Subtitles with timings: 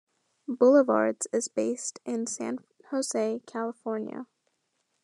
[0.47, 2.57] Boulevards is based in San
[2.89, 4.25] Jose, California.